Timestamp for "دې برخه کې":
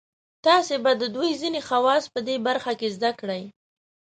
2.27-2.87